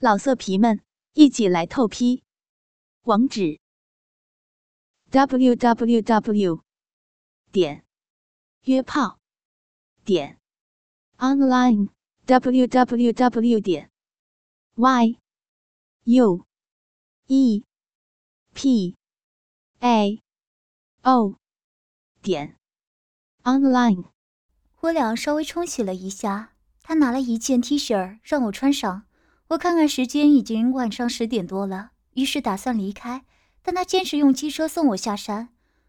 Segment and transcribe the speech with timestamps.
[0.00, 0.80] 老色皮们，
[1.14, 2.22] 一起来透批！
[3.02, 3.58] 网址
[5.10, 6.62] ：w w w
[7.50, 7.84] 点
[8.62, 9.18] 约炮
[10.04, 10.38] 点
[11.16, 11.88] online
[12.26, 13.90] w w w 点
[14.76, 15.18] y
[16.04, 16.46] u
[17.26, 17.64] e
[18.54, 18.94] p
[19.80, 20.22] a
[21.02, 21.34] o
[22.22, 22.56] 点
[23.42, 24.04] online。
[24.82, 26.54] 我俩稍微冲洗了一下，
[26.84, 29.07] 他拿了一件 T 恤让我穿上。
[29.48, 33.24] 我看看时间，已经晚上十点多了，于是打算离开，
[33.62, 35.48] 但他坚持用机车送我下山。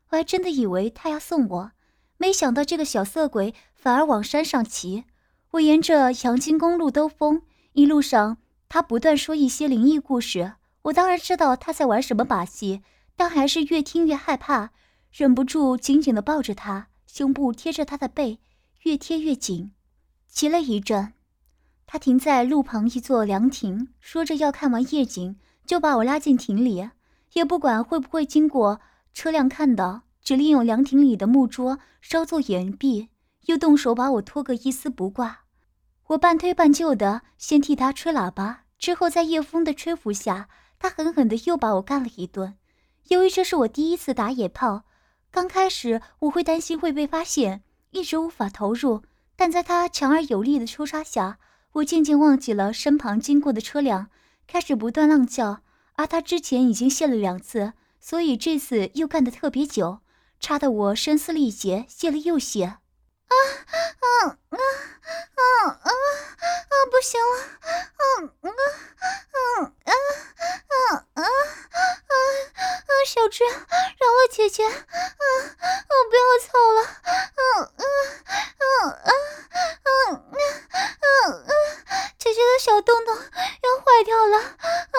[0.09, 1.72] 我还真的以为他要送我，
[2.17, 5.03] 没想到这个小色鬼反而往山上骑。
[5.52, 7.41] 我沿着阳金公路兜风，
[7.73, 8.38] 一路上
[8.70, 10.53] 他不断说一些灵异故事。
[10.84, 12.81] 我当然知道他在玩什么把戏，
[13.17, 14.70] 但还是越听越害怕，
[15.12, 18.39] 忍不住紧紧地抱着他，胸部贴着他的背，
[18.84, 19.73] 越贴越紧。
[20.30, 21.12] 骑了一阵。
[21.91, 26.88] 他停在路旁一座凉亭，说着要看完夜景，就把我拉进亭里，
[27.34, 28.80] 也不管会不会经过
[29.11, 33.08] 车辆看到，只利用凉亭里的木桌稍作掩蔽，
[33.47, 35.39] 又动手把我拖个一丝不挂。
[36.09, 42.53] 我半推半就的先替他吹喇叭，之后在夜风的吹拂下，他狠狠的又把我干了一顿。
[43.08, 44.83] 由于这是我第一次打野炮，
[45.31, 49.02] 刚开始我会担心会被发现，一直无法投入，
[49.36, 51.39] 但在他强而有力的抽插下。
[51.73, 54.09] 我渐渐忘记了身旁经过的车辆，
[54.48, 55.62] 开始不断浪叫。
[55.94, 60.00] 而他之前已经泄了两次，所以这次又干得特别久，
[60.39, 62.78] 差得我声嘶力竭，泄了又泄。
[63.30, 63.33] 啊
[63.99, 64.05] 啊
[64.49, 64.58] 啊
[65.35, 65.41] 啊
[65.83, 66.73] 啊啊！
[66.91, 67.33] 不行了！
[67.61, 68.03] 啊
[68.41, 69.91] 啊啊啊
[70.73, 71.23] 啊啊
[72.05, 72.11] 啊！
[73.05, 74.66] 小智，饶了姐姐！
[74.66, 75.91] 啊啊！
[76.09, 76.81] 不要操了！
[76.81, 77.11] 啊
[77.53, 79.13] 啊啊啊
[79.83, 81.52] 啊啊啊！
[82.17, 84.97] 姐姐的小洞洞要坏掉了啊！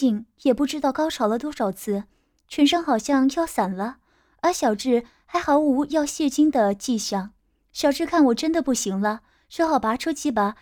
[0.00, 2.04] 精疲力尽，也不知道高潮了多少次，
[2.48, 3.98] 全身好像要散了，
[4.40, 7.32] 而小智还毫无要泄精的迹象。
[7.72, 10.56] 小智看我真的不行了，只好拔出鸡巴，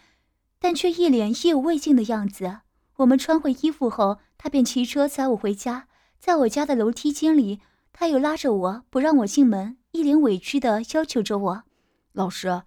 [0.59, 2.63] 但却一脸意犹未尽的样子。
[2.97, 5.87] 我们穿回衣服后，他便骑车载我回家。
[6.19, 7.61] 在我家的楼梯间里，
[7.93, 11.63] 他又拉着我不让我进门，一脸委屈的要求着我
[12.13, 12.63] ：“老师，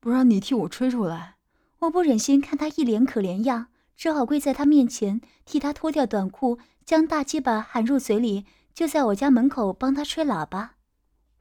[0.00, 1.36] 不让你替我吹出来。”
[1.80, 3.66] 我不忍心看他一脸可怜样，
[3.96, 10.76] 只好跪在他面前，替他脱掉短裤，将大鸡巴含入嘴里，就在我家门口帮他吹喇叭。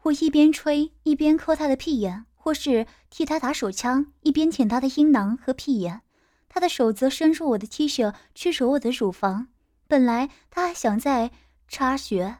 [0.03, 2.25] 我一边吹一边抠他的屁眼。
[2.43, 6.01] 或是替他打手枪，一边舔他的阴囊和屁眼，
[6.49, 9.47] 他的手则伸入我的 T 恤去揉我的乳房。
[9.87, 11.31] 本来他还想再
[11.69, 12.39] 插穴，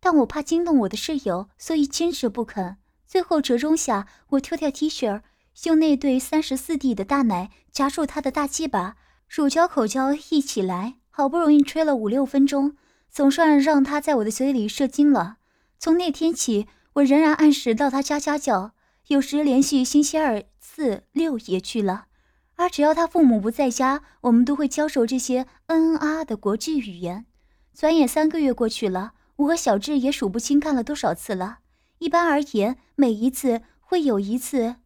[0.00, 2.78] 但我怕惊动我的室友，所以坚持不肯。
[3.06, 5.20] 最后折中下，我脱掉 T 恤，
[5.64, 8.96] 用那对三十四 D 的大奶夹住他的大鸡巴，
[9.34, 12.76] 乳胶口胶一起来，好不容易吹了五六分钟，
[13.08, 15.38] 总算让他在我的嘴里射精了。
[15.78, 18.72] 从那天起，我仍然按时到他家家教。
[19.06, 22.08] 有时连续星期二、四、六也去了，
[22.56, 27.24] 而只要他父母不在家，我们都会教授这些嗯嗯啊的国际语言。
[27.72, 31.60] 转眼三个月过去了，我和小智也数不清干了多少次了。
[32.00, 34.76] 一般而言，每一次会有一次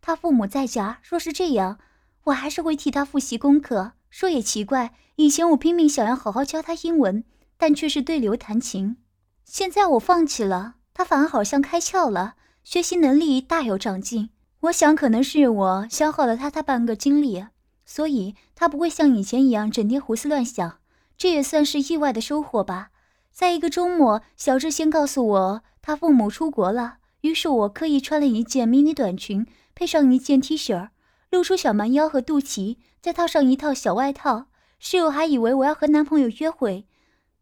[0.00, 1.00] 他父母在家。
[1.06, 1.78] 若是这样，
[2.24, 3.92] 我还是会替他复习功课。
[4.10, 7.24] 说也奇怪，以前我拼命想要好好教他英文，
[7.56, 8.96] 但却是对牛弹琴。
[9.44, 12.34] 现在我放弃了，他反而好像开窍了。
[12.62, 17.46] 学习能力大有长进，我想可能是我消耗了他大半个精力，
[17.86, 20.78] 所以他不会像以前一样整天胡思乱想。
[21.16, 22.90] 这也算是意外的收获吧。
[23.32, 30.88] 在一个周末，小智先告诉我他父母出国了，于是我刻意穿了一件迷你短裙，配上一件 T 恤，
[31.30, 34.46] 露出小蛮腰和肚脐，再套上一套小外套。
[34.80, 36.86] 室友还以为我要和男朋友约会，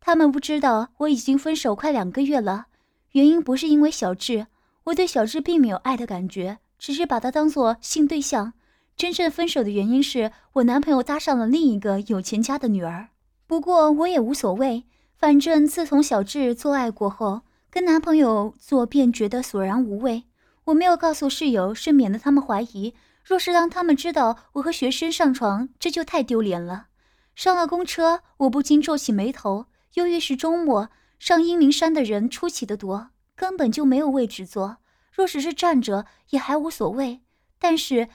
[0.00, 2.66] 他们不知道我已经分手快两个月了，
[3.12, 4.48] 原因不是因为小智。
[4.84, 8.52] 我对小智并没有爱的感觉，只是把他当做性对象。
[8.96, 13.08] 真正分手的原因是我男朋友搭上了另一个有钱家的女儿。
[13.46, 14.84] 不过我也无所谓，
[15.16, 20.24] 反正自从小智做爱过后，跟男朋友做便觉得索然无味。
[20.64, 22.92] 我没有告诉室友，是免得他们怀疑。
[23.28, 26.86] 若是让他们知道我和学生上床，这就太丢脸了。
[27.34, 29.66] 上了公车，我不禁皱起眉头。
[29.92, 30.88] 由于是周末，
[31.18, 33.10] 上阴明山的人出奇的多。
[33.36, 34.78] 根本就没有位置坐，
[35.12, 37.20] 若只是站着也还无所谓。
[37.58, 38.08] 但是，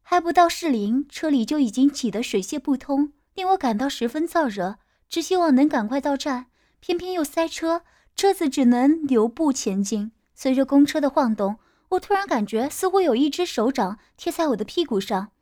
[0.00, 4.76] 还不到士林，车里就已经挤得水泄不通，令我感到十分燥热。
[5.08, 6.46] 只希望能赶快到站，
[6.78, 7.82] 偏偏又塞车，
[8.14, 10.12] 车子只能留步前进。
[10.36, 11.56] 随着公车的晃动，
[11.92, 15.32] 我突然感觉似乎有一只手掌贴在我的屁股上。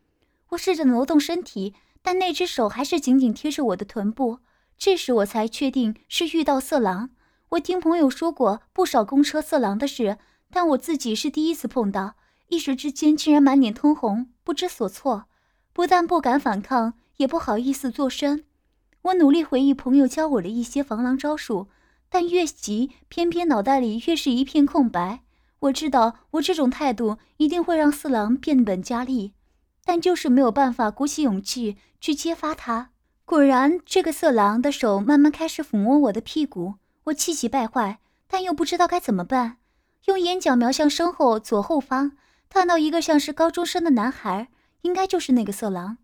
[0.51, 4.41] 我试着挪动身体，但那只手还是紧紧贴着我的臀部。
[4.77, 7.11] 这时我才确定是遇到色狼。
[7.51, 10.19] 我听朋友说过不少公车色狼的事，
[10.51, 12.15] 但我自己是第一次碰到，
[12.49, 15.27] 一时之间竟然满脸通红，不知所措。
[15.73, 18.43] 不但不敢反抗，也不好意思作声。
[19.03, 21.69] 我努力回忆朋友教我的一些防狼招数，
[22.09, 25.21] 但越急，偏偏脑袋里越是一片空白。
[25.61, 29.33] 我知道我这种态度一定会让四郎变本加厉，
[29.85, 32.91] 但就是没有办法鼓起勇气去揭发他。
[33.25, 36.75] 果然，这个色狼的手慢慢开始抚摸我的屁股，
[37.05, 39.59] 我气急败坏，但又不知道该怎么办。
[40.07, 42.13] 用眼角瞄向身后左后方，
[42.49, 44.49] 看到一个像是高中生的男孩，
[44.83, 45.99] 应该就是那个色狼。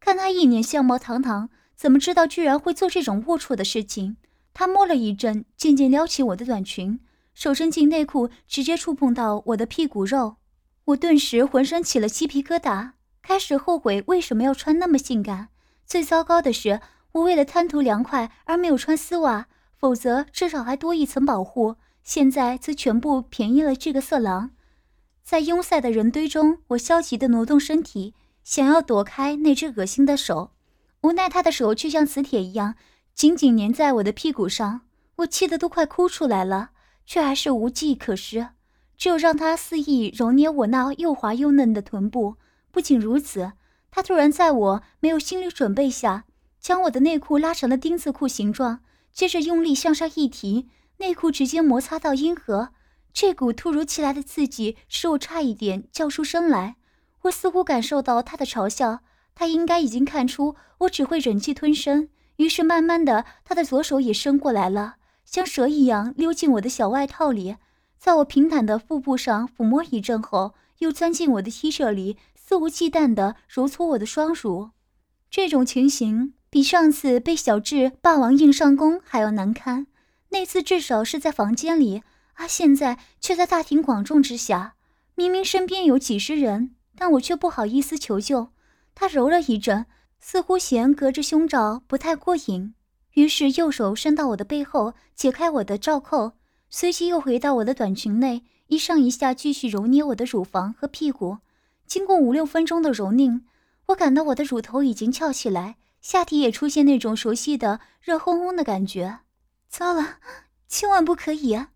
[0.00, 1.50] 看他一脸相貌堂堂。
[1.76, 4.16] 怎么知道居然会做这种龌龊的事情？
[4.52, 7.00] 他摸了一阵，渐渐撩起我的短裙，
[7.34, 10.36] 手伸进内裤，直接触碰到我的屁股肉。
[10.86, 12.92] 我顿时浑身起了鸡皮疙瘩，
[13.22, 15.48] 开始后悔为什么要穿那么性感。
[15.86, 16.80] 最糟糕的是，
[17.12, 19.46] 我为了贪图凉快而没有穿丝袜，
[19.76, 21.76] 否则至少还多一层保护。
[22.02, 24.50] 现在则全部便宜了这个色狼。
[25.22, 30.50] 在拥塞的人堆中，我消极地挪动身体，想要躲开那只恶心的手。
[31.00, 32.74] 无奈他的手却像磁铁一样
[33.14, 34.82] 紧紧粘在我的屁股上，
[35.16, 36.70] 我气得都快哭出来了，
[37.06, 38.48] 却还是无计可施，
[38.96, 42.36] 只有让他肆意揉捏我那又滑又嫩的臀部。
[42.70, 43.52] 不仅如此，
[43.90, 46.24] 他突然在我没有心理准备下，
[46.60, 48.80] 将我的内裤拉成了丁字裤形状，
[49.12, 52.70] 接着用力向上一提，内裤直接摩擦到阴核。
[53.12, 56.76] 这股突如其来的刺激使我差一点叫出声来，
[57.22, 59.00] 我似乎感受到他的嘲笑。
[59.36, 67.56] 他应该已经看出我只会忍气吞声，于是慢慢的，他的左手也伸过来了，像蛇一样溜进我的小外套里，
[67.98, 74.70] 在我平坦的腹部上抚摸一阵后，又钻进我的 T 恤里，肆无忌惮地揉搓我的双乳。
[75.30, 79.86] 这种情形比上次被小智霸王硬上弓还要难堪。
[80.28, 82.02] 那次至少是在房间里，
[82.34, 84.74] 而现在却在大庭广众之下。
[85.14, 88.48] 明明身边有几十人，但我却不好意思求救。
[88.94, 89.86] 他揉了一阵，
[90.20, 92.74] 似乎嫌隔着胸罩不太过瘾，
[93.14, 96.32] 于是右手伸到我的背后，解开我的罩扣，
[96.68, 101.38] 随即又回到我的短裙内，一上一下继续揉捏我的乳房和屁股。
[101.86, 103.44] 经过五六分钟的揉拧，
[103.86, 109.20] 我感到我的乳头已经翘起来，下体也出现那种熟悉的热烘烘的感觉。
[109.68, 110.18] 糟了，
[110.68, 111.70] 千万不可以啊！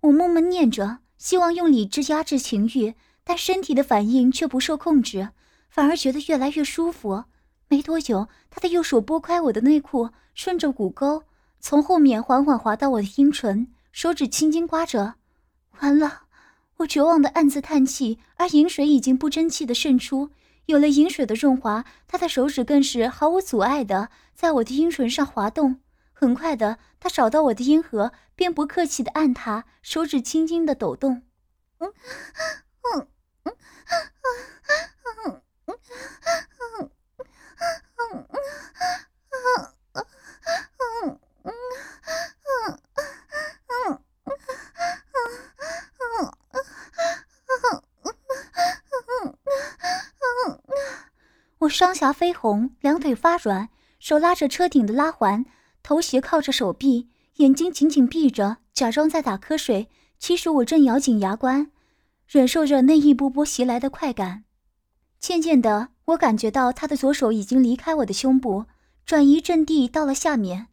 [0.00, 5.30] 我默默念着，希望用理智压制情欲，但身体的反应却不受控制。
[5.70, 7.24] 反而觉得越来越舒服。
[7.72, 11.24] 没多久，他的右手拨开我的内裤，顺着骨沟
[11.58, 15.14] 从后面缓缓滑到我的阴唇，手指轻轻刮着。
[15.80, 16.24] 完了，
[16.76, 18.18] 我绝望的暗自叹气。
[18.36, 20.28] 而饮水已经不争气的渗出，
[20.66, 25.80] 有了饮水的润滑，他的手指更是毫无阻碍的在我的阴唇上滑动。
[26.12, 31.22] 很快的，他找到我的阴核，便不客气的按它，手指轻轻的抖动。
[31.78, 31.90] 嗯，
[32.82, 33.08] 嗯，
[33.44, 33.56] 嗯，
[35.24, 35.78] 嗯，嗯。
[51.58, 53.68] 我双颊绯红，两腿发软，
[54.00, 55.44] 手拉着车顶的拉环，
[55.80, 59.88] 头斜靠着手臂，眼睛紧紧闭着，假装在打瞌睡。
[60.18, 61.70] 其实我正咬紧牙关，
[62.26, 64.42] 忍受着那一波波袭来的快感。
[65.20, 68.66] 渐渐的，我感觉到他的左手已经离开我的胸部，
[69.06, 70.66] 转移阵地到了下面，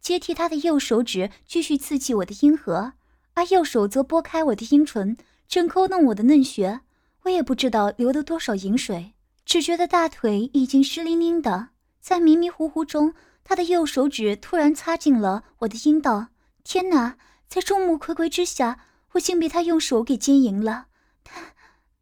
[0.00, 2.92] 接替他的右手指继续刺激我的阴核，
[3.34, 5.16] 而右手则拨开我的阴唇，
[5.48, 6.80] 正抠弄我的嫩穴。
[7.24, 9.14] 我也不知道流了多少饮水，
[9.44, 11.70] 只觉得大腿已经湿淋淋的。
[12.00, 16.28] 在迷迷糊糊中，他的右手指突然插进了我的阴道。
[16.62, 17.16] 天哪！
[17.48, 18.80] 在众目睽睽之下，
[19.12, 20.86] 我竟被他用手给奸淫了，
[21.22, 21.34] 但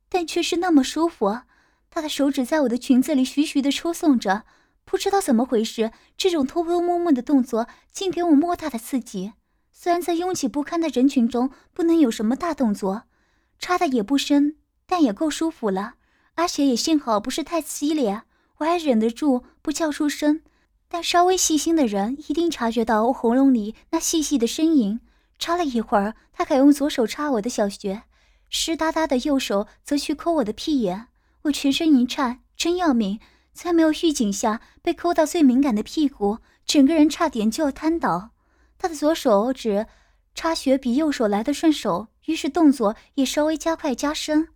[0.08, 1.40] 但却是那么舒服。
[1.94, 4.42] 他的手指在我的裙子里徐徐地抽送着，
[4.84, 9.34] 不知道怎么回事，这种偷偷摸摸的动作竟给我莫大的刺激。
[9.70, 13.04] 虽然在拥挤不堪的人群中不能有什么大动作，
[13.60, 15.94] 插的也不深，但也够舒服了。
[16.34, 18.22] 而且也幸好不是太激烈，
[18.58, 20.40] 我还忍得住不叫出声。
[20.88, 24.98] 但稍微细心的人一定察觉到我喉咙里那细细的呻吟。
[25.38, 28.02] 插了一会儿，他改用左手插我的小穴，
[28.50, 31.06] 湿哒哒的右手则去抠我的屁眼。
[31.44, 33.20] 我全身一颤，真要命！
[33.52, 38.30] 在没有预警下被抠到最敏感的屁股，整个人差点就要瘫倒。
[38.78, 39.86] 他的左手指
[40.34, 44.48] 插穴比右手来的顺手，于是动作也稍微加快加深。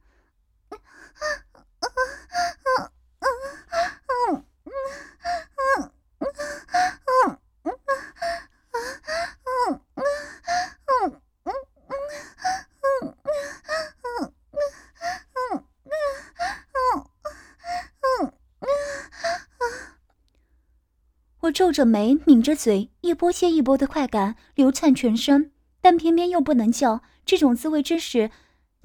[21.49, 25.51] 我皱着眉，抿着嘴，一波接一波的快感流窜全身，
[25.81, 28.31] 但偏偏又不能叫，这种滋味真是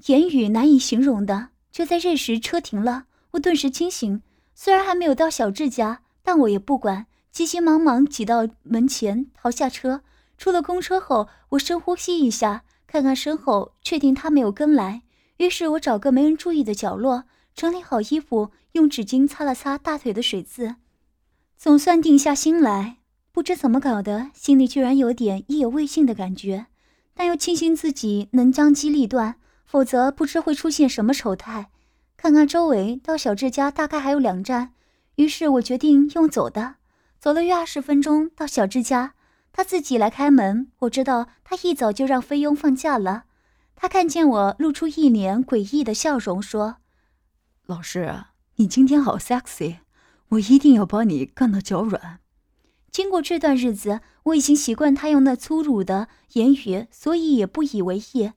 [0.06, 1.48] 言语难以形容的。
[1.70, 4.22] 就在这时，车停了，我顿时清醒。
[4.54, 10.00] 虽然还没有到小智家，但我也不管，急急忙忙挤到门前，逃下车。
[10.38, 15.02] 出了公车后，我深呼吸一下，看看身后，确定他没有跟来。
[15.36, 20.76] 于是我找个没人注意的角落，整理好衣服，用纸巾擦了擦大腿的水渍。
[21.56, 22.98] 总算定下心来，
[23.32, 26.66] 不知怎么搞的，心里居然有点意犹未尽的感觉，
[27.14, 31.70] 但又庆幸自己能将机立断，否则不知会出现什么丑态。
[32.16, 34.72] 看看周围，到小智家大概还有两站，
[35.16, 36.76] 于是我决定用走的。
[37.18, 39.14] 走了约二十分钟，到小智家，
[39.52, 40.70] 他自己来开门。
[40.80, 43.24] 我知道他一早就让菲佣放假了。
[43.74, 46.76] 他看见我，露出一脸诡异的笑容，说
[47.66, 48.24] ：“老师，
[48.56, 49.78] 你今天好 sexy。”
[50.34, 52.20] 我一定要把你干到脚软。
[52.90, 58.32] 经过这段日子，我已经习惯他用那粗鲁的言语，所以也不以为意，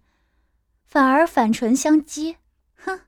[0.84, 2.38] 反而反唇相讥
[2.76, 3.02] ：“哼，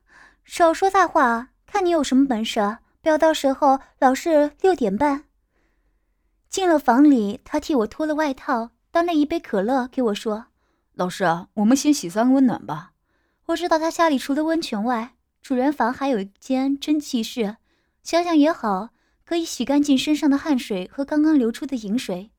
[0.44, 2.78] 少说大话，看你有什么本事！
[3.02, 5.24] 不要到时候老是六点半。”
[6.48, 10.46] 进了房里，他替我脱了外套，端了一杯可乐给我说
[10.94, 12.92] ：“老师，我们先洗三温暖吧。”
[13.46, 17.56] 我知道他家里除了温泉外，主人房还有一间蒸汽室。
[18.02, 18.90] 想想也好，
[19.24, 22.30] 可以洗干净身上的汗水和刚刚流出的饮水。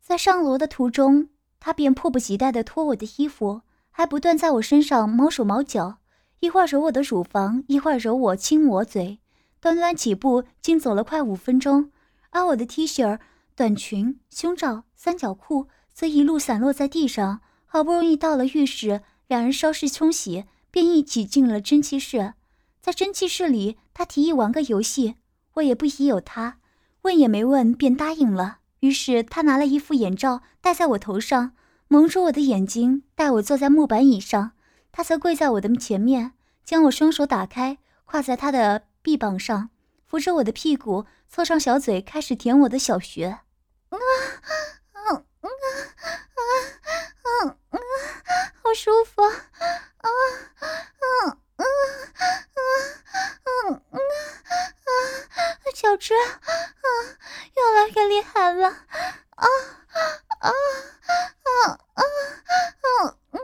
[0.00, 1.28] 在上楼的途中，
[1.60, 5.98] 他便迫不及待地脱我的衣服，还不断在我身上毛手毛脚，
[6.40, 9.20] 一会儿揉我的乳房，一会儿揉我亲我嘴。
[9.60, 11.92] 短短几步，竟走了快五分钟。
[12.30, 13.18] 而我的 T 恤、
[13.54, 17.40] 短裙、胸罩、三角裤则一路散落在地上。
[17.66, 22.34] 好不容易到了浴室，两人稍事冲洗，便一起进了蒸汽室。
[22.80, 25.16] 在蒸汽室里，他提议玩个游戏，
[25.54, 26.58] 我也不疑有他，
[27.02, 28.58] 问也没问便答应了。
[28.80, 31.52] 于是他拿了一副眼罩戴在我头上，
[31.88, 34.52] 蒙住我的眼睛，带我坐在木板椅上。
[34.90, 36.32] 他则跪在我的前面，
[36.64, 39.68] 将我双手打开，跨在他的臂膀上，
[40.06, 43.26] 扶着我的屁股，凑上小嘴，开始舔我的小穴。
[43.26, 43.40] 啊
[43.90, 43.98] 啊
[44.92, 45.50] 啊啊
[47.44, 47.80] 啊啊！
[48.62, 50.08] 好舒服啊
[51.26, 51.66] 啊啊！
[53.68, 53.98] 嗯嗯
[54.86, 54.90] 啊，
[55.74, 56.26] 小芝啊，
[57.56, 58.76] 越来越厉害了啊
[59.36, 59.46] 啊
[60.38, 60.50] 啊啊
[61.52, 61.62] 啊
[61.94, 62.02] 啊
[63.32, 63.38] 啊！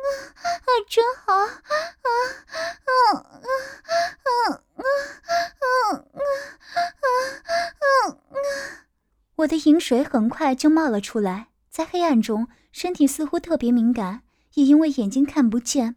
[0.88, 2.08] 真好啊啊
[2.84, 3.20] 啊啊
[4.22, 4.30] 啊
[4.76, 4.82] 啊
[5.26, 5.64] 啊
[7.02, 7.06] 啊
[8.08, 8.34] 啊！
[9.36, 14.22] 我的饮水很快就冒了出来，在黑暗中，身体似乎特别敏感，
[14.54, 15.96] 也因为眼睛看不见，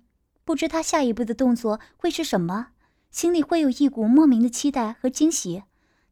[0.50, 2.70] 不知他下一步的动作会是什么。
[3.12, 5.62] 心里会有一股莫名的期待和惊喜，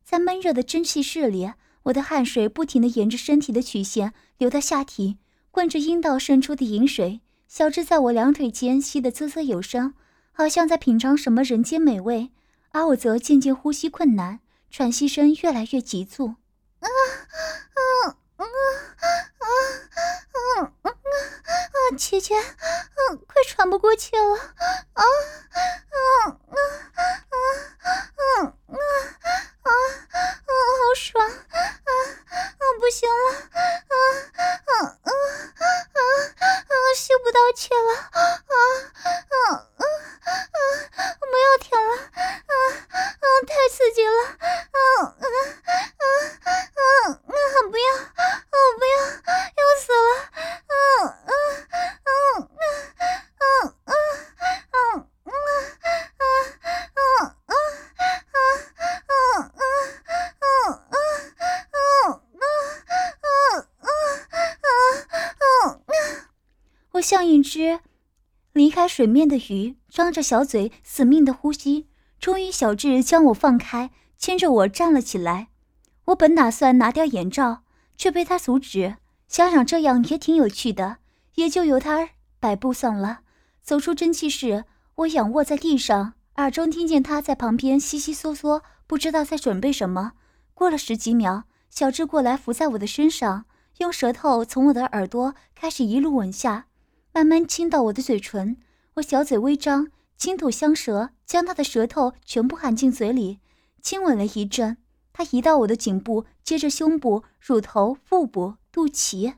[0.03, 5.17] 在闷热的蒸汽室里，我的汗水不停地沿着身体的曲线流到下体，
[5.49, 7.21] 灌着阴道渗出的饮水。
[7.47, 9.95] 小智在我两腿间吸得啧啧有声，
[10.31, 12.29] 好像在品尝什么人间美味，
[12.69, 16.35] 而我则渐渐呼吸困难，喘息声越来越急促。
[16.81, 16.91] 啊啊
[17.73, 18.45] 啊啊
[20.53, 20.93] 啊啊啊！
[21.97, 22.35] 姐姐，
[23.57, 24.35] 喘不过气了，
[24.93, 25.03] 啊。
[67.07, 67.79] 像一只
[68.51, 71.87] 离开水面的鱼，张着小嘴，死命的呼吸。
[72.19, 75.47] 终于，小智将我放开，牵着我站了起来。
[76.07, 77.59] 我本打算拿掉眼罩，
[77.95, 78.97] 却被他阻止。
[79.29, 80.97] 想想这样也挺有趣的，
[81.35, 82.09] 也就由他
[82.41, 83.19] 摆布算了。
[83.63, 90.11] 走出蒸汽室，我仰卧在地上，耳中听见他在旁边悉悉嗦嗦不知道在准备什么。
[90.53, 93.45] 过了十几秒，小智过来伏在我的身上，
[93.77, 96.65] 用舌头从我的耳朵开始一路吻下，
[97.13, 98.57] 慢慢亲到我的嘴唇。
[98.95, 103.39] 我小嘴微张，轻吐香舌，将他的舌头全部含进嘴里，
[103.81, 104.77] 亲吻了一阵。
[105.13, 109.35] 他移到我的颈部，接着胸部、乳头、腹部、肚脐。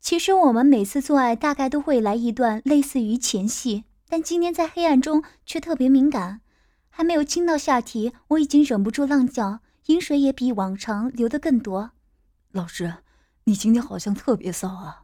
[0.00, 6.40] 其实我们每次做爱大概都会来一段类似于前戏，但今天在黑暗中却特别敏感。
[6.88, 11.90] 还没有亲到下体，我已经忍不住浪叫，饮水也比往常流的更多。
[12.52, 12.94] 老师，
[13.44, 14.99] 你今天好像特别骚啊！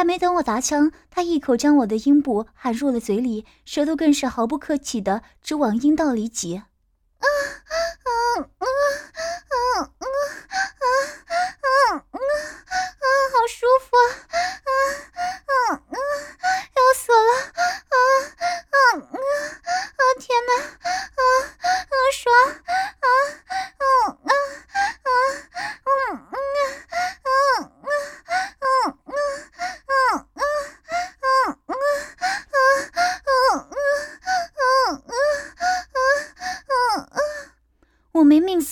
[0.00, 6.56] 还没等我砸枪，他一口将我的阴部含入了嘴里，舌头更是毫不客气的直往阴道里挤。
[6.56, 6.64] 啊
[7.18, 10.08] 啊啊啊啊
[10.80, 11.29] 啊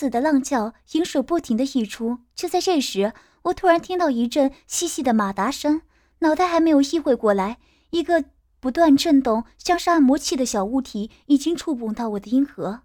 [0.09, 2.19] 的浪叫，饮水不停的溢出。
[2.35, 3.13] 就在这时。
[3.43, 5.81] 我突然听到一阵细细的马达声，
[6.19, 7.59] 脑袋还没有意会过来，
[7.91, 8.25] 一个
[8.61, 12.81] 不断震动、像是按摩器的小物体已经触碰到我的阴核。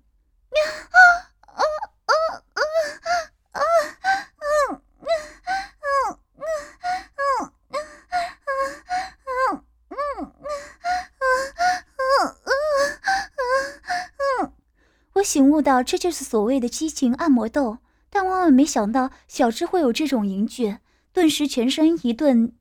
[15.33, 17.79] 醒悟到，这就是所谓的激情按摩豆。
[18.11, 20.77] 但万万没想到，小智会有这种淫具，
[21.11, 22.53] 顿时全身一顿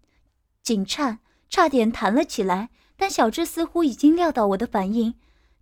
[0.63, 1.19] 紧颤，
[1.51, 2.71] 差点弹了起来。
[2.97, 5.13] 但小智似乎已经料到我的反应，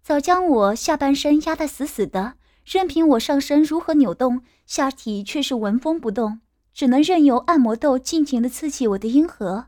[0.00, 6.38] 早将我下半身压得死死的，任凭我上身如何扭动，下体却是纹风不动，
[6.72, 9.64] 只能任由按摩豆尽情地刺激我的阴核。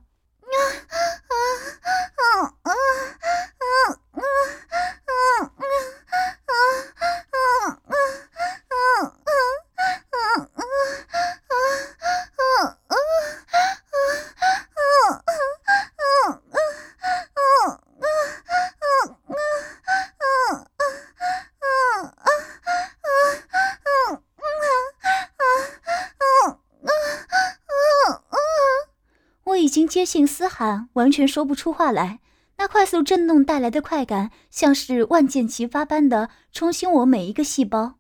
[30.13, 32.21] 已经接近嘶喊，完全说不出话来。
[32.59, 37.95] 那快速震动带来的快感，像是万箭齐发般的冲醒我每一个细胞。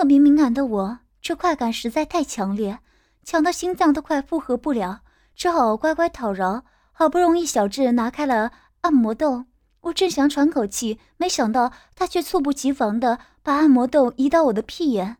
[0.00, 2.78] 特别敏感的我，这快感实在太强烈，
[3.22, 5.02] 强到心脏都快负荷不了，
[5.34, 6.64] 只好乖乖讨饶。
[6.90, 9.44] 好不容易，小智拿开了按摩豆，
[9.82, 15.18] 我正想喘口气，没想到他却猝不及防地把按摩豆移到我的屁眼，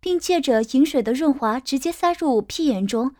[0.00, 3.14] 并借着饮水的润滑，直接塞入屁眼中。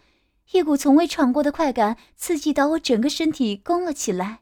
[0.53, 4.39] 一股从未尝过的快感刺激到我整个身体弓了起来。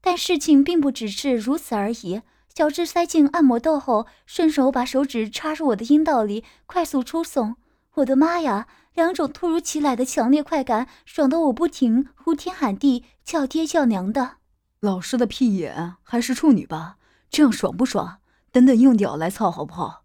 [0.00, 2.22] 但事情并不只是如此而已。
[2.56, 7.56] 小智塞进按摩豆后，顺手把手指插入我的阴道里，快速出送。
[7.94, 8.68] 我的妈呀！
[8.94, 14.36] 两种突如其来的强烈快感，爽得我不停呼天喊地，叫爹叫娘的。
[14.78, 16.94] 老师的屁眼还是处女吧？
[17.28, 18.18] 这样爽不爽？
[18.52, 20.04] 等等用屌来操好不好？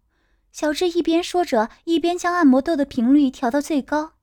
[0.50, 4.14] 小智一边说着，一边将按摩豆的频率调到最高。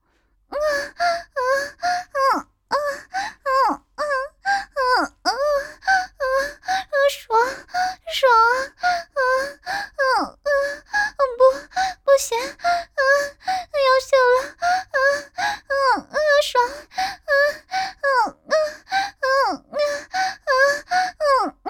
[0.49, 0.55] 啊
[0.97, 1.39] 啊啊
[1.87, 3.71] 啊啊啊！
[3.71, 4.11] 啊
[5.23, 5.31] 啊啊！
[7.09, 7.39] 爽
[8.09, 8.29] 爽
[9.15, 9.21] 啊
[9.95, 10.43] 啊啊！
[11.37, 11.41] 不
[12.03, 12.43] 不行啊！
[13.87, 14.97] 要笑了啊啊
[16.09, 16.15] 啊！
[16.43, 17.31] 爽啊啊
[18.01, 19.25] 啊啊啊
[21.63, 21.67] 啊！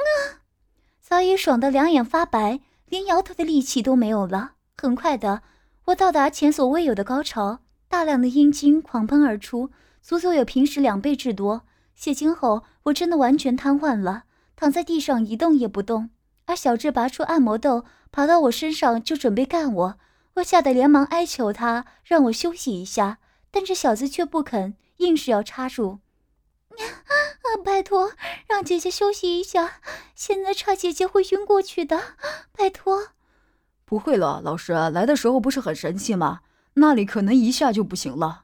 [1.02, 4.52] 早已爽得两眼发白，连摇头的力气都没有了。
[4.78, 5.41] 很快的，
[5.86, 11.63] 我到达前所未有的高潮，大量的阴茎狂喷而出，足足有平时两倍之多。
[11.96, 16.12] 泄精后，我真的完全瘫痪了，躺在地上一动也不动。
[16.46, 19.98] 而小智拔出按摩豆，爬到我身上就准备干我，
[20.36, 23.17] 我吓得连忙哀求他让我休息一下，
[23.50, 25.98] 但这小子却不肯，硬是要插入。
[27.47, 28.12] 啊，拜托，
[28.47, 29.79] 让姐姐休息一下，
[30.15, 32.15] 现在差姐姐会晕过去的，
[32.51, 33.07] 拜托。
[33.86, 36.41] 不会了，老师来的时候不是很神气吗？
[36.73, 38.43] 那里可能一下就不行了。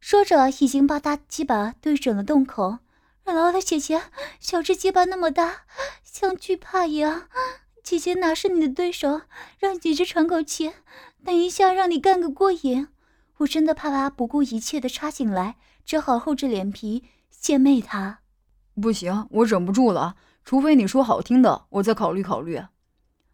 [0.00, 2.78] 说着，已经把大鸡巴对准了洞口。
[3.24, 4.02] 饶了姐姐，
[4.40, 5.64] 小只鸡巴那么大，
[6.02, 7.28] 像惧怕一样。
[7.82, 9.22] 姐姐哪是你的对手？
[9.58, 10.72] 让姐姐喘口气，
[11.24, 12.88] 等一下让你干个过瘾。
[13.38, 17.04] 我真的怕他不顾一切的插进来，只好厚着脸皮
[17.44, 18.20] 献媚他。
[18.74, 22.58] 不行，我忍不住了，除非你说好听的，我再考虑考虑。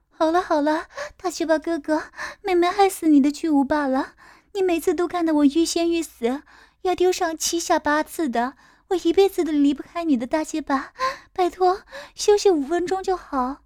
[0.08, 2.10] 好了好了，大鸡巴哥哥，
[2.42, 4.16] 妹妹害死你的巨无霸了。
[4.54, 6.42] 你每次都看得我欲仙欲死，
[6.82, 8.56] 要丢上七下八次的。
[8.88, 10.92] 我一辈子都离不开你的大鸡巴，
[11.32, 11.82] 拜托，
[12.16, 13.58] 休息五分钟就好。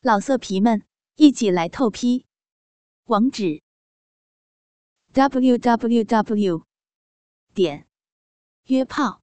[0.00, 0.82] 老色皮们，
[1.14, 2.26] 一起来透批，
[3.04, 3.62] 网址
[5.12, 6.64] ：w w w.
[7.54, 7.86] 点
[8.64, 9.22] 约炮